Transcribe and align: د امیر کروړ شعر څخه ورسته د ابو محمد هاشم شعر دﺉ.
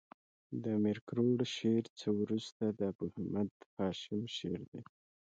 د 0.61 0.63
امیر 0.77 0.97
کروړ 1.07 1.39
شعر 1.55 1.85
څخه 1.99 2.11
ورسته 2.21 2.63
د 2.69 2.79
ابو 2.91 3.05
محمد 3.11 3.49
هاشم 3.77 4.21
شعر 4.37 4.61
دﺉ. 4.69 4.83